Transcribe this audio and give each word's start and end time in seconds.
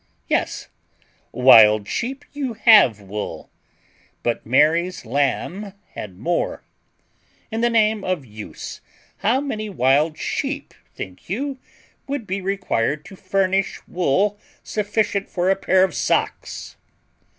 "Yes, 0.27 0.67
wild 1.31 1.87
sheep, 1.87 2.25
you 2.33 2.53
HAVE 2.55 3.01
wool; 3.01 3.51
but 4.23 4.43
Mary's 4.43 5.05
lamb 5.05 5.73
had 5.93 6.17
more. 6.17 6.63
In 7.51 7.61
the 7.61 7.69
name 7.69 8.03
of 8.03 8.25
use, 8.25 8.81
how 9.17 9.39
many 9.39 9.69
wild 9.69 10.17
sheep, 10.17 10.73
think 10.95 11.29
you, 11.29 11.59
would 12.07 12.25
be 12.25 12.41
required 12.41 13.05
to 13.05 13.15
furnish 13.15 13.79
wool 13.87 14.39
sufficient 14.63 15.29
for 15.29 15.51
a 15.51 15.55
pair 15.55 15.83
of 15.83 15.93
socks?" 15.93 16.77